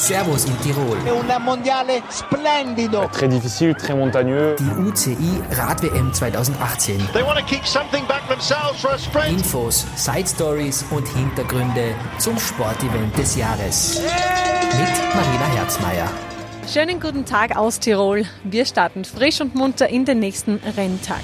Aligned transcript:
Servus 0.00 0.46
in 0.46 0.58
Tirol. 0.62 0.96
Un 1.06 1.44
mondiale 1.44 2.02
splendido. 2.10 3.06
Très 3.12 3.28
difficile, 3.28 3.74
très 3.74 3.94
montagneux. 3.94 4.56
Die 4.58 4.70
UCI 4.80 5.42
Rad-WM 5.52 6.10
2018. 6.10 6.98
They 7.12 7.22
want 7.22 7.38
to 7.38 7.44
kick 7.44 7.66
something 7.66 8.06
back 8.06 8.26
themselves 8.26 8.80
for 8.80 8.92
a 8.92 8.98
sprint. 8.98 9.38
Infos, 9.38 9.84
Side 9.96 10.26
Stories 10.26 10.86
und 10.90 11.06
Hintergründe 11.06 11.94
zum 12.16 12.38
Sportevent 12.38 13.16
des 13.18 13.36
Jahres. 13.36 14.00
Mit 14.00 15.14
Marina 15.14 15.46
Herzmeier. 15.54 16.08
Schönen 16.66 16.98
guten 16.98 17.26
Tag 17.26 17.58
aus 17.58 17.78
Tirol. 17.78 18.24
Wir 18.42 18.64
starten 18.64 19.04
frisch 19.04 19.42
und 19.42 19.54
munter 19.54 19.90
in 19.90 20.06
den 20.06 20.18
nächsten 20.18 20.60
Renntag. 20.78 21.20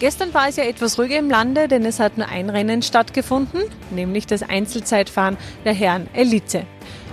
Gestern 0.00 0.32
war 0.32 0.48
es 0.48 0.54
ja 0.54 0.62
etwas 0.62 0.96
ruhiger 0.96 1.18
im 1.18 1.28
Lande, 1.28 1.66
denn 1.66 1.84
es 1.84 1.98
hat 1.98 2.18
nur 2.18 2.28
ein 2.28 2.50
Rennen 2.50 2.82
stattgefunden, 2.82 3.62
nämlich 3.90 4.28
das 4.28 4.44
Einzelzeitfahren 4.44 5.36
der 5.64 5.74
Herren 5.74 6.06
Elite. 6.12 6.66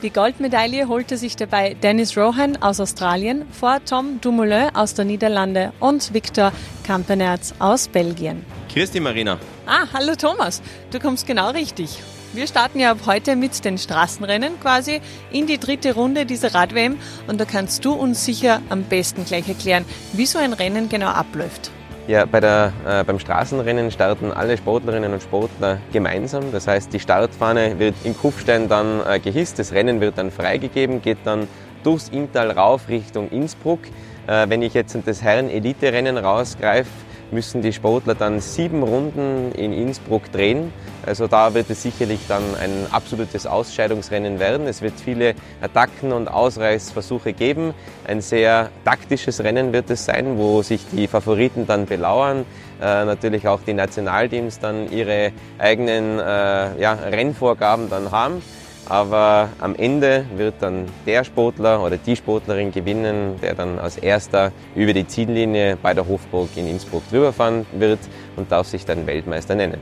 Die 0.04 0.12
Goldmedaille 0.12 0.88
holte 0.88 1.18
sich 1.18 1.36
dabei 1.36 1.74
Dennis 1.74 2.16
Rohan 2.16 2.58
aus 2.58 2.80
Australien 2.80 3.46
vor 3.52 3.84
Tom 3.86 4.22
Dumoulin 4.22 4.76
aus 4.76 4.94
der 4.94 5.06
Niederlande 5.06 5.74
und 5.80 6.14
Victor 6.14 6.52
Kampenerz 6.86 7.56
aus 7.58 7.88
Belgien. 7.88 8.46
Grüß 8.72 8.92
dich, 8.92 9.02
Marina. 9.02 9.40
Ah, 9.66 9.88
hallo 9.92 10.14
Thomas. 10.16 10.62
Du 10.92 11.00
kommst 11.00 11.26
genau 11.26 11.50
richtig. 11.50 12.04
Wir 12.34 12.46
starten 12.46 12.80
ja 12.80 12.92
ab 12.92 13.00
heute 13.08 13.36
mit 13.36 13.66
den 13.66 13.80
Straßenrennen 13.80 14.60
quasi 14.60 15.02
in 15.32 15.48
die 15.48 15.58
dritte 15.58 15.96
Runde 15.96 16.28
dieser 16.28 16.54
Rad-WM 16.54 17.00
und 17.26 17.42
da 17.42 17.46
kannst 17.46 17.84
du 17.84 17.94
uns 17.94 18.26
sicher 18.26 18.62
am 18.70 18.84
besten 18.84 19.26
gleich 19.26 19.48
erklären, 19.48 19.86
wie 20.14 20.28
so 20.28 20.38
ein 20.38 20.54
Rennen 20.54 20.88
genau 20.88 21.08
abläuft. 21.08 21.72
Ja, 22.08 22.26
bei 22.26 22.40
der, 22.40 22.72
äh, 22.88 23.04
beim 23.04 23.18
Straßenrennen 23.18 23.90
starten 23.90 24.32
alle 24.32 24.58
Sportlerinnen 24.58 25.12
und 25.12 25.24
Sportler 25.24 25.80
gemeinsam. 25.92 26.52
Das 26.52 26.68
heißt, 26.68 26.94
die 26.94 27.00
Startfahne 27.00 27.80
wird 27.80 27.96
in 28.04 28.16
Kufstein 28.16 28.70
dann 28.70 29.02
äh, 29.08 29.20
gehisst, 29.20 29.58
das 29.58 29.74
Rennen 29.74 30.00
wird 30.02 30.20
dann 30.20 30.30
freigegeben, 30.30 31.02
geht 31.02 31.18
dann 31.24 31.48
durchs 31.84 32.10
Inntal 32.10 32.52
rauf 32.52 32.90
Richtung 32.90 33.32
Innsbruck. 33.32 33.80
Äh, 34.28 34.48
wenn 34.50 34.62
ich 34.62 34.76
jetzt 34.76 34.96
das 35.04 35.24
Herren-Elite-Rennen 35.24 36.20
rausgreife, 36.20 36.90
müssen 37.36 37.62
die 37.62 37.74
Sportler 37.74 38.16
dann 38.16 38.40
sieben 38.40 38.82
Runden 38.82 39.52
in 39.52 39.74
Innsbruck 39.74 40.32
drehen. 40.32 40.74
Also 41.06 41.28
da 41.28 41.54
wird 41.54 41.70
es 41.70 41.84
sicherlich 41.84 42.22
dann 42.28 42.42
ein 42.56 42.88
absolutes 42.92 43.46
Ausscheidungsrennen 43.46 44.40
werden. 44.40 44.66
Es 44.66 44.82
wird 44.82 44.94
viele 45.00 45.36
Attacken 45.62 46.14
und 46.14 46.28
Ausreißversuche 46.28 47.34
geben. 47.34 47.76
Ein 48.08 48.22
sehr 48.22 48.70
taktisches 48.86 49.44
Rennen 49.44 49.74
wird 49.74 49.92
es 49.92 50.06
sein, 50.06 50.38
wo 50.40 50.64
sich 50.64 50.82
die 50.92 51.08
Favoriten 51.08 51.68
dann 51.68 51.86
belauern. 51.86 52.46
Äh, 52.82 53.06
natürlich 53.06 53.48
auch 53.48 53.60
die 53.62 53.74
Nationalteams 53.74 54.60
dann 54.60 54.92
ihre 54.92 55.32
eigenen 55.60 56.18
äh, 56.18 56.82
ja, 56.82 56.94
Rennvorgaben 56.94 57.90
dann 57.90 58.12
haben. 58.12 58.42
Aber 58.88 59.50
am 59.60 59.76
Ende 59.76 60.26
wird 60.36 60.56
dann 60.60 60.86
der 61.06 61.24
Sportler 61.24 61.82
oder 61.82 61.98
die 61.98 62.16
Sportlerin 62.16 62.72
gewinnen, 62.72 63.40
der 63.42 63.56
dann 63.56 63.80
als 63.80 63.98
erster 63.98 64.52
über 64.76 64.94
die 64.94 65.08
Ziellinie 65.08 65.78
bei 65.82 65.94
der 65.94 66.08
Hofburg 66.08 66.50
in 66.56 66.68
Innsbruck 66.68 67.04
drüberfahren 67.10 67.66
wird 67.74 68.00
und 68.36 68.52
darf 68.52 68.68
sich 68.68 68.86
dann 68.86 69.08
Weltmeister 69.08 69.56
nennen. 69.56 69.80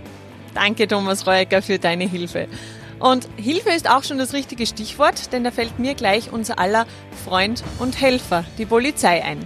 Danke, 0.54 0.88
Thomas 0.88 1.28
Reuecker, 1.28 1.62
für 1.62 1.80
deine 1.80 2.06
Hilfe. 2.06 2.48
Und 3.00 3.28
Hilfe 3.36 3.72
ist 3.72 3.90
auch 3.90 4.04
schon 4.04 4.18
das 4.18 4.32
richtige 4.32 4.66
Stichwort, 4.66 5.34
denn 5.34 5.44
da 5.44 5.52
fällt 5.52 5.80
mir 5.80 5.95
gleich 5.95 6.32
unser 6.32 6.58
aller 6.60 6.86
Freund 7.26 7.62
und 7.80 8.00
Helfer, 8.00 8.45
die 8.58 8.66
Polizei, 8.66 9.23
ein. 9.23 9.45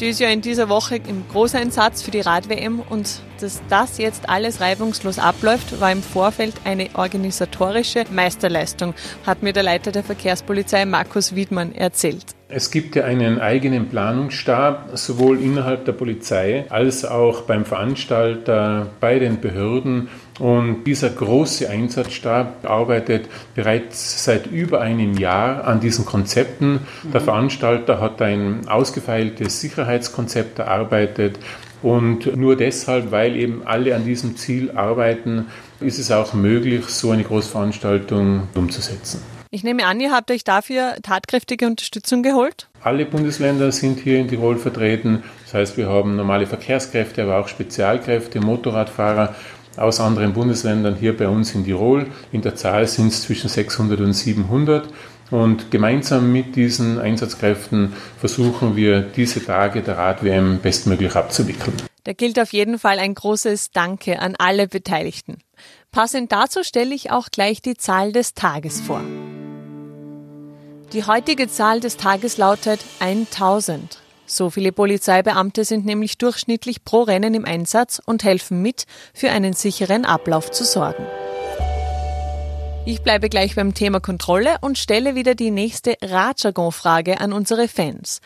Die 0.00 0.08
ist 0.08 0.20
ja 0.20 0.28
in 0.28 0.40
dieser 0.40 0.68
Woche 0.68 0.96
im 0.96 1.26
Großeinsatz 1.28 2.02
für 2.02 2.10
die 2.10 2.20
Rad-WM 2.20 2.80
und 2.80 3.20
dass 3.40 3.62
das 3.68 3.98
jetzt 3.98 4.28
alles 4.28 4.60
reibungslos 4.60 5.18
abläuft, 5.18 5.80
war 5.80 5.92
im 5.92 6.02
Vorfeld 6.02 6.54
eine 6.64 6.88
organisatorische 6.94 8.04
Meisterleistung, 8.10 8.94
hat 9.26 9.42
mir 9.42 9.52
der 9.52 9.62
Leiter 9.62 9.92
der 9.92 10.04
Verkehrspolizei 10.04 10.84
Markus 10.84 11.34
Wiedmann 11.34 11.74
erzählt. 11.74 12.36
Es 12.48 12.70
gibt 12.70 12.94
ja 12.94 13.04
einen 13.04 13.40
eigenen 13.40 13.88
Planungsstab, 13.88 14.90
sowohl 14.96 15.40
innerhalb 15.40 15.84
der 15.84 15.92
Polizei 15.92 16.64
als 16.68 17.04
auch 17.04 17.42
beim 17.42 17.64
Veranstalter, 17.64 18.86
bei 19.00 19.18
den 19.18 19.40
Behörden. 19.40 20.08
Und 20.38 20.84
dieser 20.84 21.10
große 21.10 21.68
Einsatzstab 21.68 22.64
arbeitet 22.70 23.28
bereits 23.56 24.24
seit 24.24 24.46
über 24.46 24.80
einem 24.80 25.18
Jahr 25.18 25.64
an 25.64 25.80
diesen 25.80 26.04
Konzepten. 26.04 26.80
Der 27.12 27.20
Veranstalter 27.20 28.00
hat 28.00 28.22
ein 28.22 28.68
ausgefeiltes 28.68 29.60
Sicherheitskonzept 29.60 30.60
erarbeitet. 30.60 31.40
Und 31.86 32.36
nur 32.36 32.56
deshalb, 32.56 33.12
weil 33.12 33.36
eben 33.36 33.62
alle 33.64 33.94
an 33.94 34.04
diesem 34.04 34.36
Ziel 34.36 34.72
arbeiten, 34.72 35.46
ist 35.78 36.00
es 36.00 36.10
auch 36.10 36.34
möglich, 36.34 36.86
so 36.86 37.12
eine 37.12 37.22
Großveranstaltung 37.22 38.48
umzusetzen. 38.56 39.22
Ich 39.52 39.62
nehme 39.62 39.86
an, 39.86 40.00
ihr 40.00 40.10
habt 40.10 40.32
euch 40.32 40.42
dafür 40.42 40.96
tatkräftige 41.04 41.64
Unterstützung 41.64 42.24
geholt? 42.24 42.66
Alle 42.82 43.06
Bundesländer 43.06 43.70
sind 43.70 44.00
hier 44.00 44.18
in 44.18 44.26
Tirol 44.26 44.56
vertreten. 44.56 45.22
Das 45.44 45.54
heißt, 45.54 45.76
wir 45.76 45.88
haben 45.88 46.16
normale 46.16 46.48
Verkehrskräfte, 46.48 47.22
aber 47.22 47.38
auch 47.38 47.46
Spezialkräfte, 47.46 48.40
Motorradfahrer 48.40 49.36
aus 49.76 50.00
anderen 50.00 50.32
Bundesländern 50.32 50.96
hier 50.96 51.16
bei 51.16 51.28
uns 51.28 51.54
in 51.54 51.64
Tirol. 51.64 52.08
In 52.32 52.42
der 52.42 52.56
Zahl 52.56 52.88
sind 52.88 53.12
es 53.12 53.22
zwischen 53.22 53.48
600 53.48 54.00
und 54.00 54.12
700. 54.12 54.88
Und 55.30 55.70
gemeinsam 55.70 56.32
mit 56.32 56.54
diesen 56.56 56.98
Einsatzkräften 56.98 57.92
versuchen 58.18 58.76
wir, 58.76 59.00
diese 59.00 59.44
Tage 59.44 59.82
der 59.82 59.98
Rad-WM 59.98 60.60
bestmöglich 60.60 61.14
abzuwickeln. 61.16 61.76
Da 62.04 62.12
gilt 62.12 62.38
auf 62.38 62.52
jeden 62.52 62.78
Fall 62.78 63.00
ein 63.00 63.14
großes 63.14 63.72
Danke 63.72 64.20
an 64.20 64.36
alle 64.38 64.68
Beteiligten. 64.68 65.38
Passend 65.90 66.30
dazu 66.30 66.62
stelle 66.62 66.94
ich 66.94 67.10
auch 67.10 67.30
gleich 67.30 67.62
die 67.62 67.76
Zahl 67.76 68.12
des 68.12 68.34
Tages 68.34 68.80
vor. 68.80 69.00
Die 70.92 71.04
heutige 71.04 71.48
Zahl 71.48 71.80
des 71.80 71.96
Tages 71.96 72.38
lautet 72.38 72.80
1000. 73.00 73.98
So 74.24 74.50
viele 74.50 74.70
Polizeibeamte 74.72 75.64
sind 75.64 75.84
nämlich 75.84 76.18
durchschnittlich 76.18 76.84
pro 76.84 77.02
Rennen 77.02 77.34
im 77.34 77.44
Einsatz 77.44 78.00
und 78.04 78.22
helfen 78.22 78.62
mit, 78.62 78.86
für 79.12 79.30
einen 79.30 79.52
sicheren 79.52 80.04
Ablauf 80.04 80.50
zu 80.50 80.64
sorgen. 80.64 81.04
Ich 82.88 83.02
bleibe 83.02 83.28
gleich 83.28 83.56
beim 83.56 83.74
Thema 83.74 83.98
Kontrolle 83.98 84.58
und 84.60 84.78
stelle 84.78 85.16
wieder 85.16 85.34
die 85.34 85.50
nächste 85.50 85.96
Radjargon-Frage 86.02 87.20
an 87.20 87.32
unsere 87.32 87.66
Fans. 87.66 88.20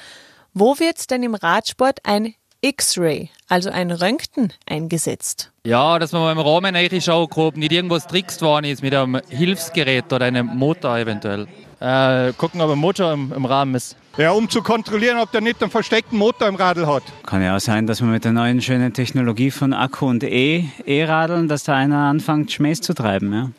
Wo 0.53 0.79
wird 0.79 1.11
denn 1.11 1.23
im 1.23 1.35
Radsport 1.35 2.01
ein 2.05 2.35
X-Ray, 2.61 3.31
also 3.49 3.71
ein 3.71 3.91
Röntgen, 3.91 4.53
eingesetzt? 4.69 5.51
Ja, 5.65 5.99
dass 5.99 6.13
man 6.13 6.25
beim 6.25 6.39
Rahmen 6.39 6.77
reinschaut, 6.77 7.35
ob 7.39 7.57
nicht 7.57 7.73
irgendwas 7.73 8.07
trickst 8.07 8.43
worden 8.43 8.67
ist 8.67 8.83
mit 8.83 8.95
einem 8.95 9.23
Hilfsgerät 9.31 10.13
oder 10.13 10.27
einem 10.27 10.49
Motor 10.49 10.99
eventuell. 10.99 11.49
Äh, 11.81 12.35
gucken, 12.35 12.61
ob 12.61 12.71
ein 12.71 12.79
Motor 12.79 13.15
im, 13.15 13.33
im 13.33 13.47
Rahmen 13.47 13.75
ist. 13.77 13.97
Ja, 14.19 14.33
um 14.33 14.51
zu 14.51 14.61
kontrollieren, 14.61 15.17
ob 15.21 15.33
der 15.33 15.41
nicht 15.41 15.63
einen 15.63 15.71
versteckten 15.71 16.19
Motor 16.19 16.49
im 16.49 16.57
Radl 16.57 16.87
hat. 16.87 17.05
Kann 17.25 17.43
ja 17.43 17.57
auch 17.57 17.61
sein, 17.61 17.87
dass 17.87 18.03
man 18.03 18.11
mit 18.11 18.27
der 18.27 18.33
neuen 18.33 18.61
schönen 18.61 18.93
Technologie 18.93 19.51
von 19.51 19.73
Akku 19.73 20.07
und 20.07 20.23
E, 20.23 20.67
E-Radeln, 20.85 21.49
dass 21.49 21.65
da 21.65 21.77
einer 21.77 22.11
anfängt, 22.11 22.53
Schmäß 22.53 22.83
zu 22.83 22.93
treiben. 22.93 23.33
Ja. 23.33 23.51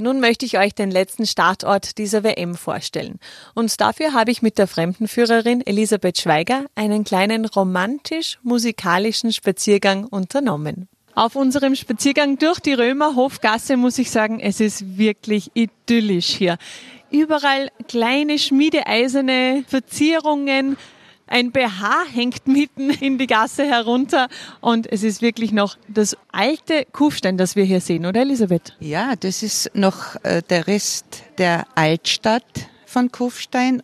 Nun 0.00 0.18
möchte 0.18 0.46
ich 0.46 0.58
euch 0.58 0.74
den 0.74 0.90
letzten 0.90 1.26
Startort 1.26 1.98
dieser 1.98 2.24
WM 2.24 2.54
vorstellen. 2.54 3.20
Und 3.54 3.80
dafür 3.80 4.14
habe 4.14 4.30
ich 4.30 4.40
mit 4.40 4.56
der 4.56 4.66
Fremdenführerin 4.66 5.64
Elisabeth 5.66 6.18
Schweiger 6.18 6.64
einen 6.74 7.04
kleinen 7.04 7.44
romantisch-musikalischen 7.44 9.32
Spaziergang 9.32 10.04
unternommen. 10.04 10.88
Auf 11.14 11.36
unserem 11.36 11.74
Spaziergang 11.74 12.38
durch 12.38 12.60
die 12.60 12.72
Römer 12.72 13.14
Hofgasse 13.14 13.76
muss 13.76 13.98
ich 13.98 14.10
sagen, 14.10 14.40
es 14.40 14.60
ist 14.60 14.96
wirklich 14.96 15.50
idyllisch 15.52 16.28
hier. 16.28 16.56
Überall 17.10 17.68
kleine 17.88 18.38
schmiedeeiserne 18.38 19.64
Verzierungen, 19.66 20.78
ein 21.30 21.52
BH 21.52 22.04
hängt 22.12 22.46
mitten 22.46 22.90
in 22.90 23.16
die 23.16 23.26
Gasse 23.26 23.64
herunter 23.64 24.28
und 24.60 24.90
es 24.90 25.02
ist 25.02 25.22
wirklich 25.22 25.52
noch 25.52 25.76
das 25.88 26.16
alte 26.32 26.86
Kufstein, 26.92 27.38
das 27.38 27.56
wir 27.56 27.64
hier 27.64 27.80
sehen, 27.80 28.04
oder 28.04 28.20
Elisabeth? 28.20 28.76
Ja, 28.80 29.14
das 29.16 29.42
ist 29.42 29.70
noch 29.74 30.22
äh, 30.24 30.42
der 30.42 30.66
Rest 30.66 31.22
der 31.38 31.66
Altstadt 31.74 32.44
von 32.84 33.10
Kufstein. 33.12 33.80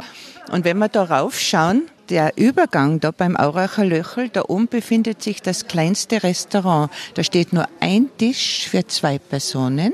Und 0.51 0.65
wenn 0.65 0.79
wir 0.79 0.89
da 0.89 1.05
raufschauen, 1.05 1.89
der 2.11 2.33
Übergang 2.37 3.01
da 3.01 3.11
beim 3.11 3.37
Auracher 3.37 3.85
Löchel, 3.85 4.29
da 4.29 4.43
oben 4.49 4.69
befindet 4.69 5.23
sich 5.23 5.43
das 5.43 5.67
kleinste 5.67 6.23
Restaurant. 6.23 6.91
Da 7.15 7.23
steht 7.23 7.53
nur 7.53 7.69
ein 7.81 8.11
Tisch 8.19 8.69
für 8.69 8.87
zwei 8.87 9.19
Personen 9.19 9.93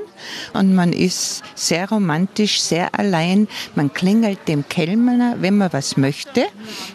und 0.53 0.75
man 0.75 0.93
ist 0.93 1.43
sehr 1.55 1.89
romantisch, 1.89 2.61
sehr 2.61 2.97
allein. 2.97 3.47
Man 3.75 3.93
klingelt 3.93 4.47
dem 4.47 4.67
Kellner, 4.67 5.35
wenn 5.39 5.57
man 5.57 5.73
was 5.73 5.97
möchte. 5.97 6.45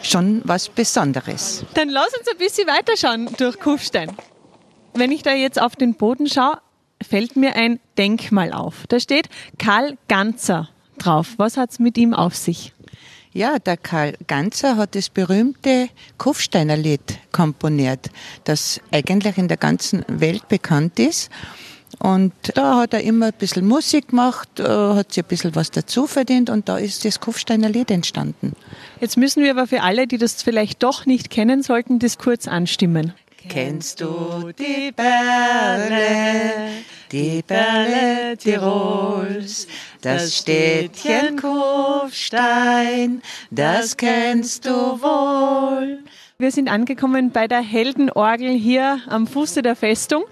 Schon 0.03 0.43
was 0.45 0.69
Besonderes. 0.69 1.65
Dann 1.75 1.89
lass 1.89 2.17
uns 2.17 2.29
ein 2.29 2.39
bisschen 2.39 2.67
weiterschauen 2.67 3.29
durch 3.37 3.59
Kufstein. 3.59 4.13
Wenn 4.95 5.13
ich 5.13 5.23
da 5.23 5.33
jetzt 5.33 5.61
auf 5.61 5.77
den 5.77 5.95
Boden 5.95 6.29
schaue, 6.29 6.59
fällt 7.07 7.37
mir 7.37 7.55
ein 7.57 7.81
Denkmal 7.97 8.53
auf. 8.53 8.87
Da 8.89 8.99
steht 8.99 9.29
Karl 9.59 9.97
Ganzer 10.09 10.69
drauf. 10.99 11.35
Was 11.37 11.57
hat's 11.57 11.79
mit 11.79 11.97
ihm 11.97 12.15
auf 12.15 12.35
sich? 12.35 12.73
Ja, 13.39 13.61
der 13.61 13.77
Karl 13.77 14.15
Ganzer 14.27 14.77
hat 14.77 14.97
das 14.97 15.11
berühmte 15.11 15.91
Kufsteiner 16.19 16.77
Lied 16.77 17.21
komponiert, 17.31 18.11
das 18.43 18.81
eigentlich 18.91 19.39
in 19.39 19.47
der 19.47 19.57
ganzen 19.57 20.05
Welt 20.09 20.49
bekannt 20.49 20.99
ist. 20.99 21.31
Und 22.01 22.33
da 22.55 22.79
hat 22.79 22.95
er 22.95 23.03
immer 23.03 23.27
ein 23.27 23.33
bisschen 23.39 23.65
Musik 23.65 24.09
gemacht, 24.09 24.59
äh, 24.59 24.65
hat 24.65 25.13
sich 25.13 25.23
ein 25.23 25.29
bisschen 25.29 25.55
was 25.55 25.71
dazu 25.71 26.09
verdient 26.09 26.51
und 26.51 26.69
da 26.69 26.79
ist 26.79 27.05
das 27.05 27.21
Kufsteiner 27.21 27.69
Lied 27.69 27.93
entstanden. 27.93 28.57
Jetzt 29.01 29.17
müssen 29.17 29.45
wir 29.45 29.53
aber 29.53 29.69
für 29.69 29.83
alle, 29.83 30.09
die 30.09 30.19
das 30.19 30.43
vielleicht 30.43 30.83
doch 30.83 31.07
nicht 31.07 31.31
kennen 31.31 31.63
sollten, 31.63 32.01
das 32.01 32.19
kurz 32.19 32.49
anstimmen. 32.49 33.13
Kennst 33.49 34.01
du 34.01 34.51
die 34.59 34.91
Perle, 34.91 36.83
die 37.13 37.41
Perle 37.43 38.37
Tirols, 38.37 39.69
das 40.01 40.37
Städtchen 40.37 41.37
Kufstein, 41.37 43.23
das 43.51 43.97
kennst 43.97 44.67
du 44.67 44.71
wohl. 44.71 45.99
Wir 46.39 46.53
sind 46.53 46.69
angekommen 46.69 47.33
bei 47.33 47.49
der 47.49 47.61
Heldenorgel 47.61 48.51
hier 48.51 49.01
am 49.09 49.27
Fuße 49.27 49.63
der 49.63 49.75
Festung. 49.75 50.25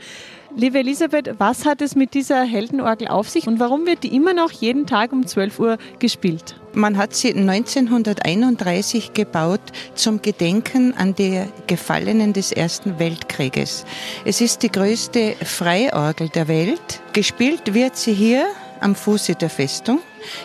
Liebe 0.55 0.79
Elisabeth, 0.79 1.35
was 1.39 1.67
hat 1.67 1.83
es 1.83 1.97
mit 1.97 2.15
dieser 2.15 2.43
Heldenorgel 2.43 3.09
auf 3.09 3.29
sich 3.29 3.47
und 3.47 3.61
warum 3.61 3.85
wird 3.85 4.05
die 4.05 4.15
immer 4.15 4.33
noch 4.33 4.53
jeden 4.53 4.87
Tag 4.87 5.13
um 5.13 5.27
12 5.27 5.59
Uhr 5.59 5.79
gespielt? 5.99 6.59
Man 6.73 6.97
hat 6.97 7.15
sie 7.15 7.35
1931 7.35 9.13
gebaut 9.13 9.61
zum 9.95 10.23
Gedenken 10.23 10.95
an 10.95 11.15
die 11.15 11.43
Gefallenen 11.67 12.33
des 12.33 12.53
Ersten 12.53 12.99
Weltkrieges. 12.99 13.85
Es 14.25 14.41
ist 14.41 14.63
die 14.63 14.71
größte 14.71 15.35
Freiorgel 15.43 16.29
der 16.29 16.49
Welt. 16.49 17.01
Gespielt 17.13 17.75
wird 17.75 17.97
sie 17.97 18.15
hier 18.15 18.47
am 18.81 18.95
Fuße 18.95 19.35
der 19.35 19.51
Festung. 19.51 20.01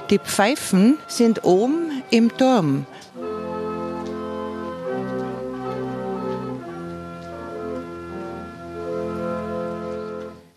Die 0.10 0.20
Pfeifen 0.20 0.98
sind 1.08 1.44
oben 1.44 2.04
im 2.10 2.36
Turm. 2.38 2.86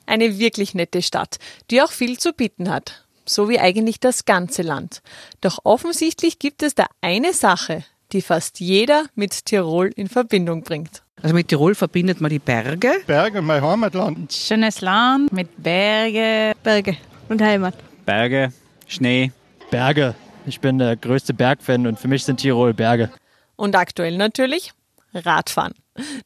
Eine 0.06 0.38
wirklich 0.38 0.74
nette 0.74 1.02
Stadt, 1.02 1.38
die 1.70 1.82
auch 1.82 1.90
viel 1.90 2.18
zu 2.18 2.32
bieten 2.32 2.70
hat. 2.70 3.04
So 3.26 3.48
wie 3.48 3.58
eigentlich 3.58 4.00
das 4.00 4.26
ganze 4.26 4.62
Land. 4.62 5.02
Doch 5.40 5.60
offensichtlich 5.64 6.38
gibt 6.38 6.62
es 6.62 6.74
da 6.74 6.86
eine 7.00 7.32
Sache, 7.32 7.84
die 8.12 8.20
fast 8.20 8.60
jeder 8.60 9.06
mit 9.14 9.46
Tirol 9.46 9.90
in 9.96 10.08
Verbindung 10.08 10.62
bringt. 10.62 11.02
Also 11.22 11.34
mit 11.34 11.48
Tirol 11.48 11.74
verbindet 11.74 12.20
man 12.20 12.30
die 12.30 12.38
Berge. 12.38 12.92
Berge, 13.06 13.40
mein 13.40 13.62
Heimatland. 13.62 14.30
Schönes 14.32 14.82
Land 14.82 15.32
mit 15.32 15.48
Berge. 15.62 16.52
Berge 16.62 16.98
und 17.28 17.42
Heimat. 17.42 17.74
Berge, 18.06 18.52
Schnee. 18.86 19.32
Berge. 19.70 20.14
Ich 20.46 20.60
bin 20.60 20.78
der 20.78 20.96
größte 20.96 21.32
Bergfan 21.32 21.86
und 21.86 21.98
für 21.98 22.08
mich 22.08 22.24
sind 22.24 22.40
Tirol 22.40 22.74
Berge. 22.74 23.10
Und 23.56 23.76
aktuell 23.76 24.16
natürlich 24.16 24.72
Radfahren. 25.14 25.74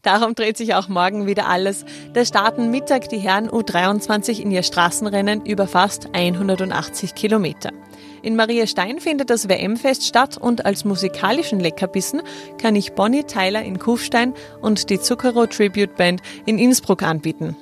Darum 0.03 0.35
dreht 0.35 0.57
sich 0.57 0.75
auch 0.75 0.89
morgen 0.89 1.27
wieder 1.27 1.47
alles. 1.47 1.85
Da 2.15 2.25
starten 2.25 2.71
Mittag 2.71 3.11
die 3.11 3.19
Herren 3.19 3.51
U23 3.51 4.41
in 4.41 4.51
ihr 4.51 4.63
Straßenrennen 4.63 5.45
über 5.45 5.67
fast 5.67 6.09
180 6.15 7.15
Kilometer. 7.15 7.71
In 8.23 8.35
Maria 8.35 8.67
Stein 8.67 8.99
findet 8.99 9.31
das 9.31 9.49
WM-Fest 9.49 10.07
statt 10.07 10.39
und 10.39 10.67
als 10.67 10.85
musikalischen 10.85 11.61
Leckerbissen 11.61 12.23
kann 12.61 12.75
ich 12.75 12.95
Bonnie 12.95 13.25
Tyler 13.25 13.63
in 13.63 13.79
Kufstein 13.79 14.35
und 14.61 14.91
die 14.91 15.01
Zucchero 15.01 15.47
Tribute 15.47 15.97
Band 15.97 16.23
in 16.47 16.59
Innsbruck 16.59 17.03
anbieten. 17.03 17.55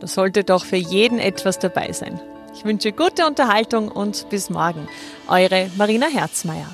Das 0.00 0.14
sollte 0.14 0.44
doch 0.44 0.64
für 0.64 0.76
jeden 0.76 1.18
etwas 1.18 1.60
dabei 1.60 1.92
sein. 1.92 2.20
Ich 2.54 2.64
wünsche 2.64 2.92
gute 2.92 3.26
Unterhaltung 3.26 3.88
und 3.88 4.28
bis 4.28 4.50
morgen. 4.50 4.86
Eure 5.28 5.70
Marina 5.76 6.06
Herzmeier. 6.06 6.66